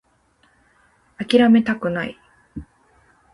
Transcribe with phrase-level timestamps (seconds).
[1.19, 2.17] 諦めたくない